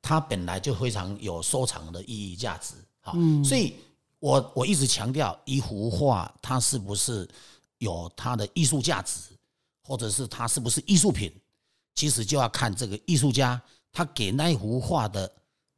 [0.00, 3.12] 它本来就非常有收藏的意义价值，哈，
[3.44, 3.74] 所以
[4.20, 7.28] 我我一直强调一幅画它是不是
[7.78, 9.20] 有它的艺术价值，
[9.86, 11.32] 或者是它是不是艺术品，
[11.94, 13.60] 其实就要看这个艺术家
[13.92, 15.30] 他给那一幅画的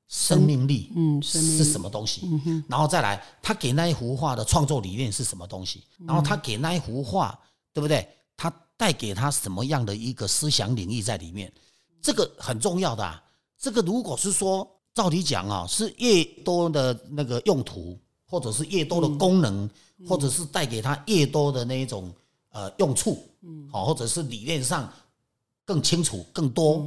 [0.08, 0.90] 生命力，
[1.22, 2.26] 是什么东西，
[2.66, 7.38] 然后再来他给那一幅画的创作理念是什么东西，然后他给那一幅画，
[7.74, 8.08] 对不对？
[8.36, 11.52] 他带给他什么样的一个思想领域在里面，
[12.00, 13.22] 这个很重要的啊。
[13.58, 19.68] 这个如果是说照理讲啊，是越多的那个用途，或者是越多的功能，
[20.08, 22.10] 或者是带给他越多的那一种
[22.58, 24.92] 呃用处，嗯好，或者是理念上
[25.64, 26.84] 更清楚、更多，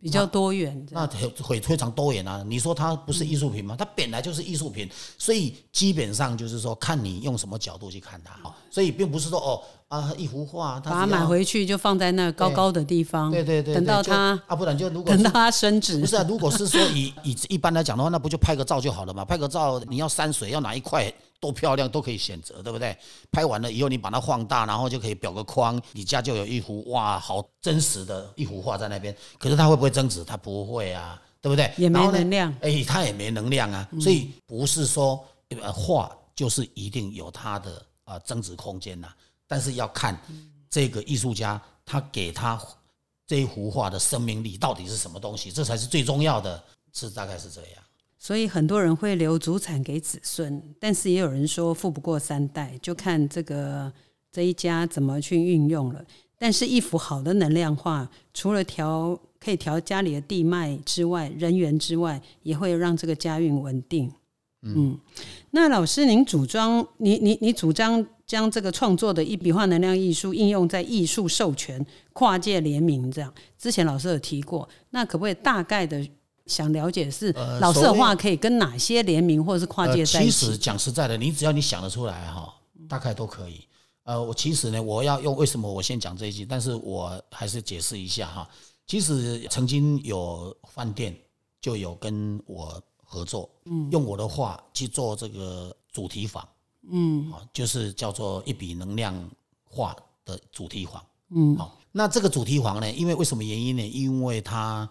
[0.00, 0.86] 比较多元。
[0.90, 2.44] 那会会非常多元啊！
[2.46, 3.74] 你说它不是艺术品吗？
[3.78, 8.34] 它本来就是艺术品，所以基本上就是说，看你用什么角度去看它。
[8.42, 19.24] 好所以并不是说哦啊一幅画，它把它买回去就放在那高高的地方，对对对，等到它啊，不然就如果等到它升值不，是啊， 如果是说以以一般来讲的话，那不就拍个照就好了嘛？
[19.24, 22.96] 拍个照，你要山水要哪一块多漂亮都可以选择，对不对？
[23.30, 29.16] 拍完了以后，你把它放大，然后就可以裱个框，你家就有一幅哇，好真实的一幅画在那边。
[29.38, 30.24] 可是它会不会增值？
[30.24, 31.72] 它不会啊，对不对？
[31.76, 32.54] 也没能量。
[32.62, 35.22] 哎，它也没能量啊，所以不是说
[35.60, 39.08] 呃画就是一定有它的啊增值空间呐、
[39.46, 40.20] 但是要看
[40.70, 42.60] 这个艺术家他给他
[43.26, 47.82] 这一幅画的生命力到底是什么东西，这才是最重要的，是大概是这样。
[48.26, 53.92] 所以很多人会留祖产给子孙，但是也有人说富不过三代，就看这个
[54.32, 56.04] 这一家怎么去运用了。
[56.36, 64.10] 但是，一幅好的能量画，除了调可以调家里的地脉之外，人缘之外，也会让这个家运稳定。
[64.62, 64.98] 嗯，
[65.52, 73.32] 那老师，您主张你你你主张将这个创作的一笔画能量艺术应用在艺术授权、跨界联名这样。
[73.56, 76.04] 之前老师有提过，那可不可以大概的
[76.46, 80.58] 想了解是呃老师的所谓画可以跟哪些联名或者是跨界在一呃其实起？
[80.58, 82.54] 讲实在的，你只要你想得出来哈，
[82.88, 83.66] 大概都可以。
[84.04, 88.48] 呃，我其实呢，我要用为什么我先讲这一句，但是我还是解释一下哈。
[88.86, 91.12] 其实曾经有饭店
[91.60, 96.48] 就有跟我合作，嗯，用我的画去做这个主题房，
[96.88, 99.28] 嗯，啊，就是叫做一笔能量
[99.64, 103.84] 化的主题房，嗯，好，那这个主题房呢，因为为什么原因呢？
[103.84, 104.88] 因为它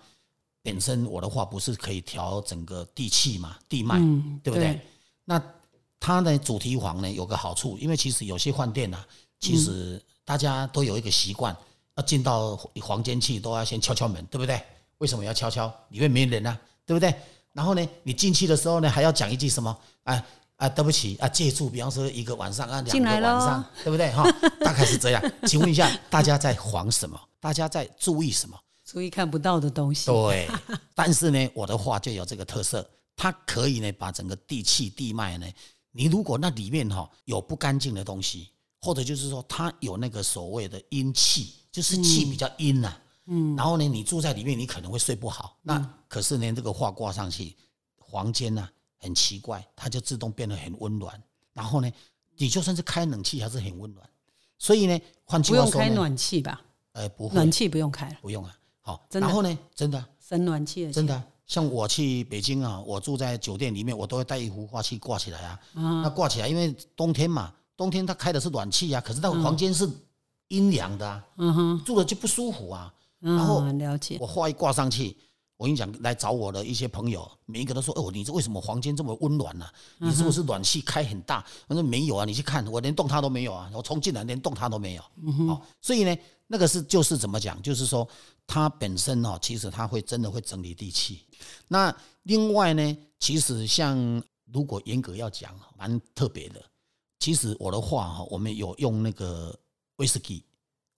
[0.65, 4.81] 本身我的话不是可以调整个地气嘛，地脉，嗯，对不对？
[5.23, 5.39] 那
[5.99, 9.05] 它的主题房呢有个好处，因为其实有些饭店啊，
[9.39, 11.55] 其实大家都有一个习惯，
[11.95, 14.59] 要进到房间去都要先敲敲门，对不对？
[14.97, 15.71] 为什么要敲敲？
[15.89, 17.13] 里面没人啊，对不对？
[17.53, 19.77] 然后呢，你进去的时候呢，还要讲一句什么？
[20.03, 20.25] 啊
[20.57, 24.11] 啊，对不起啊，借住，比方说一个晚上啊，两个晚上，对不对？
[24.11, 24.23] 哈，
[24.61, 25.21] 大概是这样。
[25.45, 27.19] 请问一下，大家在慌什么？
[27.39, 28.57] 大家在注意什么？
[28.85, 30.05] 注意看不到的东西。
[30.05, 30.47] 对，
[30.93, 35.47] 但是呢，我的画就有这个特色，它可以呢把整个地气地脉呢，
[35.91, 42.95] 你如果那里面哈、有不干净的东西，或者就是说它有那个所谓的阴气，就是气比较阴呐、
[43.25, 45.57] 嗯，然后呢，你住在里面，你可能会睡不好。
[45.63, 47.55] 那可是呢，这个画挂上去，
[48.11, 48.69] 房间呢、
[48.99, 51.19] 很奇怪，它就自动变得很温暖。
[51.53, 51.91] 然后呢，
[52.37, 54.07] 你就算是开冷气，还是很温暖。
[54.59, 56.61] 所以呢，换句不用开暖气吧？
[56.91, 58.55] 呃，不会暖，气不用开了，不用啊。
[58.85, 60.05] 好，真的然后呢，真的。
[60.19, 65.59] 生暖气的真的啊，像我去北京啊，我住在酒店里面，我都会带一幅画去挂起来啊。
[65.73, 69.89] 那挂起来，因为冬天嘛，冬天它开的是暖气啊，可是那个房间是
[70.49, 72.93] 阴凉的啊，嗯哼，住了就不舒服啊。
[73.19, 74.17] 然后嗯，了解。
[74.19, 75.17] 我画一挂上去，
[75.57, 79.65] 我跟你讲，来找我的一些朋友，每一个都说：“哦，你这为什么房间这么温暖呢、
[79.99, 85.03] 你是不是暖气开很大？”我说：“没有啊，你去看，我连动它都没有啊，我冲进来连动它都没有。”
[85.47, 86.13] 哦，所以呢，
[86.47, 88.05] 那个是就是怎么讲，就是说
[88.45, 91.25] 它本身哦，其实它会真的会整理地气。
[91.69, 96.61] 那另外呢，其实像如果严格要讲，蛮特别的。
[97.19, 99.57] 其实我的话哈，我们有用那个
[99.95, 100.43] 威士忌，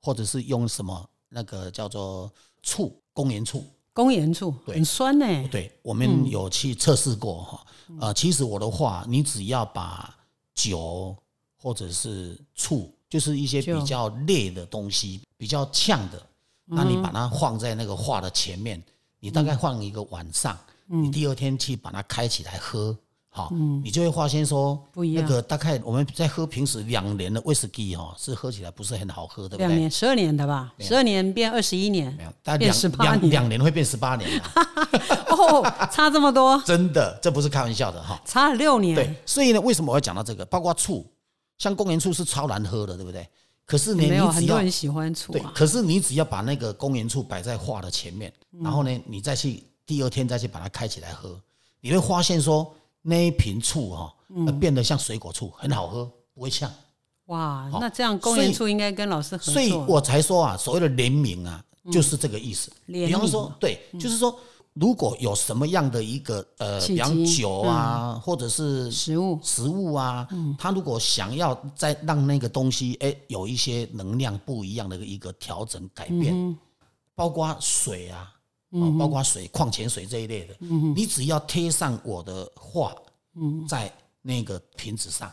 [0.01, 2.33] 或者是用什么那个叫做
[2.63, 3.63] 醋，公盐醋。
[3.97, 7.65] 公盐醋很酸呢、对，我们有去测试过哈。
[7.99, 10.15] 呃，其实我的话，你只要把
[10.53, 11.15] 酒
[11.59, 16.23] 或者是醋，就是一些比较烈的东西，比较呛的，
[16.65, 18.79] 那你把它放在那个画的前面，
[19.19, 22.95] 你大概放一个晚上，你第二天去把它开起来喝。
[23.37, 23.51] 好，
[23.83, 29.67] 你就会发现说，不一样那个大概我们在喝平时两年的威士忌哈，是喝起来不是很好喝，对不对？
[29.67, 34.51] 两年、十二年的吧，十二年变二十一年没，有，但变两18两年两年会变十八年啊，
[35.29, 35.61] 哦，
[35.91, 38.19] 差这么多，真的，这不是开玩笑的哈。
[38.25, 38.95] 差了六年。
[38.95, 40.43] 对，所以呢，为什么我要讲到这个？
[40.45, 41.05] 包括醋，
[41.59, 43.27] 像公园醋是超难喝的，对不对？
[43.67, 45.51] 可是呢，没有很多人喜欢醋对，啊。
[45.53, 48.33] 可是你只要把那个公园醋摆在画的前面，
[48.63, 51.39] 然后呢，你再去第二天再去把它开起来喝，
[51.81, 52.73] 你会发现说
[53.09, 54.13] 那一瓶醋哈、
[54.45, 56.69] 呃变得像水果醋，很好喝，不会呛。
[57.27, 59.53] 哇，那这样公园醋应该跟老师合作。
[59.53, 62.69] 所以我才说啊，所谓的联名啊，就是这个意思。
[62.87, 64.37] 联比方说名，对，就是说，
[64.73, 69.39] 如果有什么样的一个呃，契比方酒啊，或者是食物。
[69.41, 70.27] 食物啊，
[70.57, 76.57] 他如果想要再让那个东西哎有一些能量不一样的一个调整改变，
[77.15, 78.29] 包括水啊，
[78.71, 80.55] 哦，包括水矿泉水这一类的，
[80.95, 82.93] 你只要贴上我的画，
[83.67, 83.91] 在
[84.21, 85.31] 那个瓶子上。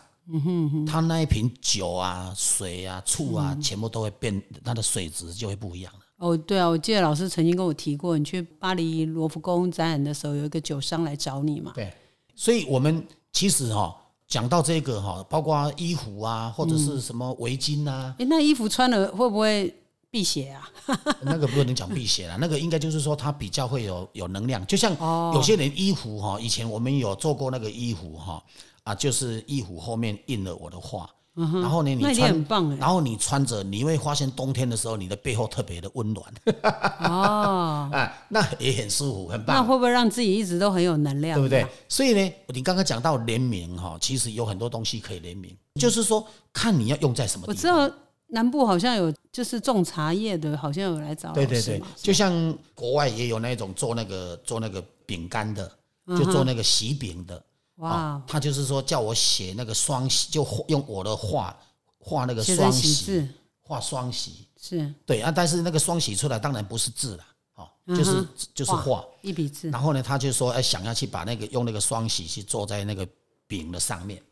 [0.87, 6.01] 它那一瓶酒啊、水啊、醋啊，全部都会变，它的水质就会不一样了。
[6.17, 11.73] 哦，对啊，我记得老师曾经跟我提过，你去巴黎罗浮宫展览的时候，有一个酒商来找你嘛。
[11.75, 11.93] 对，
[12.35, 13.95] 所以我们其实哈、
[14.27, 19.75] 讲到这个哈、包括衣服啊，或者是什么围巾啊，哎，那衣服穿了会不会
[20.15, 20.71] 辟邪啊？
[21.23, 24.65] 那个不能讲辟邪了，那个应该就是说它比较会有有能量。
[24.65, 24.93] 就像
[25.35, 28.41] 有些人衣服哈、以前我们有做过那个衣服哈、
[28.85, 31.11] 啊，就是衣服后面印了我的画。
[31.35, 36.25] 然后呢，你穿很棒哎然后你穿着，你会发现冬天的时候，你的背后特别的温暖，
[37.01, 39.57] 哦， 啊，那也很舒服，很棒。
[39.57, 41.37] 那会不会让自己一直都很有能量？
[41.37, 41.67] 对不对？？
[41.89, 47.57] 所以呢，你刚刚讲到联名哈，其实有很多东西可以联名，就是说看你要用在什么地方。
[47.57, 47.97] 我知道
[48.29, 55.71] 南部好像有，就是种茶叶的，好像有来找老对对对，就像国外也有那种做那个做那个饼干的，
[56.07, 57.41] 嗯就做那个喜饼的。
[57.77, 58.15] 哇。
[58.15, 61.57] 哦，，他就是说叫我写那个双喜，就用我的画
[61.99, 63.29] 画那个双喜，
[63.61, 64.47] 画双喜。
[64.61, 64.93] 是。
[65.07, 67.25] 对啊，但是那个双喜出来当然不是字了，
[67.57, 69.05] 哦，就是就是画。
[69.23, 73.07] 一笔字，然后呢，他就说，哎，想要去把那个用那个双喜去做在那个
[73.47, 74.23] 饼的上面，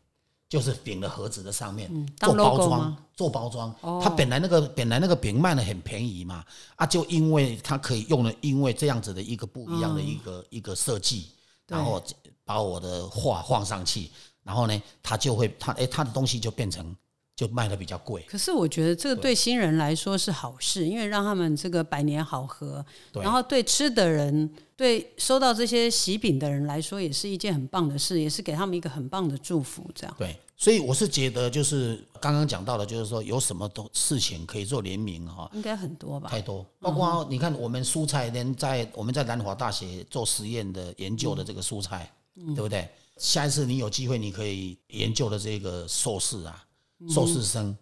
[0.53, 3.75] 就是饼的盒子的上面、嗯做包装，做包装。
[3.99, 6.45] 它本来那个本来那个饼卖的很便宜嘛，
[6.75, 11.31] 啊，就因为它可以用了，因为这样子的一个不一样的一个、一个设计，
[11.67, 11.99] 然后
[12.45, 14.11] 把我的画放上去，
[14.43, 16.95] 然后呢，它就会它哎，它的东西就变成
[17.35, 18.21] 就卖的比较贵。
[18.27, 29.89] 可是我觉得这个对新人来说是好事，因为让他们这个百年好合，对然后对吃的人、对收到这些喜饼的人来说，也是一件很棒的事，也是给他们一个很棒的祝福。
[29.95, 36.29] 这样，对，所以我是觉得，就是刚刚讲到的，就是说有什么都事情可以做联名哈、应该很多吧？
[36.29, 42.87] 太多，包括你看我们蔬菜连在我们在南华大学做实验的研究的这个蔬菜，对不对？
[43.17, 46.63] 下一次你有机会，你可以研究的这个硕士啊，
[47.09, 47.75] 硕士生，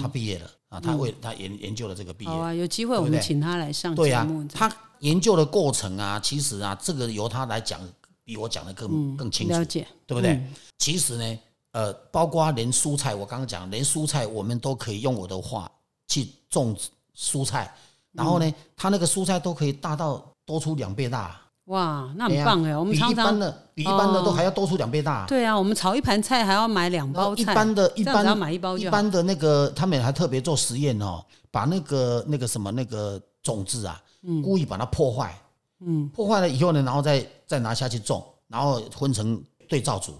[0.00, 2.30] 他毕业了啊，他为他研研究了这个毕业。
[2.30, 4.46] 好，啊，有机会我们请他来上对呀、节目。
[4.48, 4.70] 他
[5.00, 7.80] 研究的过程啊，其实啊，这个由他来讲，
[8.24, 10.40] 比我讲的更更清楚，了解，对不对？
[10.78, 11.38] 其实呢，
[11.72, 15.70] 呃，包括连蔬菜，我刚刚讲，连蔬菜我们都可以用我的话
[16.08, 16.76] 去种
[17.16, 17.72] 蔬菜，
[18.12, 22.76] 然后呢，他那个蔬菜都可以大到多出两倍大，哇，那很棒哎！
[22.76, 25.24] 我们比一般常常的比一般的都还要多出两倍大。
[25.26, 28.76] 对啊，我们炒一盘菜还要买两包菜一，般的一般买一包。
[28.76, 33.98] 一般的那个，他们还特别做实验哦，把那个那个什么那个种子啊，
[34.42, 35.34] 故意把它破坏，
[35.80, 40.12] 嗯，破坏了以后呢，然后再再拿下去种，然后分成对照组，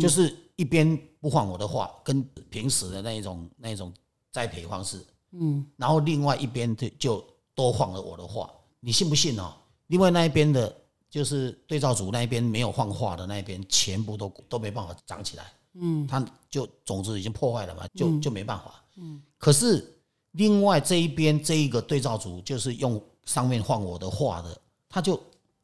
[0.00, 3.92] 就是一边不放我的话，跟平时的那一种那一种
[4.32, 7.24] 栽培方式，嗯，然后另外一边就就
[7.54, 8.48] 多放了我的话，
[8.80, 9.52] 你信不信哦？
[9.88, 10.74] 另外那一边的，
[11.10, 15.44] 就是对照组那一边没有放话的那一边，全部都都没办法长起来。
[15.74, 18.82] 嗯，它就种子已经破坏了嘛，就就没办法。
[18.96, 19.98] 嗯，可是
[20.32, 25.20] 另外这一边这一个对照组，就是用上面放我的画的，它就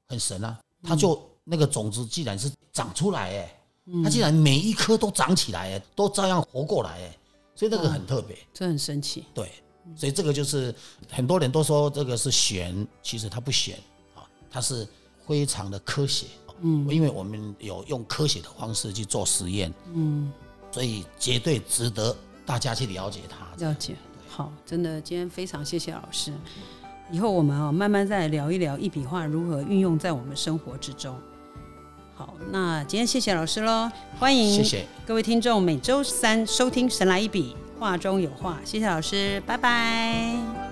[0.06, 3.60] 很神啊，它就那个种子既然是长出来，哎，
[4.02, 7.18] 它竟然每一颗都长起来，哎，都照样活过来，哎，
[7.54, 9.24] 所以这个很特别，这很神奇。
[9.34, 9.50] 对，
[9.96, 10.72] 所以这个就是
[11.10, 13.76] 很多人都说这个是玄，其实它不玄。
[13.76, 13.82] 啊，
[14.54, 14.86] 它是
[15.26, 16.26] 非常的科学。
[16.60, 20.32] 嗯，因为我们有用科学的方式去做实验，嗯，
[20.70, 23.66] 所以绝对值得大家去了解它。
[23.66, 23.96] 了解，
[24.28, 26.32] 好，真的，今天非常谢谢老师。
[27.10, 31.14] 以后我们啊，慢慢再聊一聊一笔画如何运用在我们生活之中。
[32.14, 33.90] 好，那今天谢谢老师喽，
[34.20, 38.60] 欢迎谢谢各位听众每周三收听《神来一笔》，画中有画。
[38.64, 40.63] 谢谢老师，拜拜。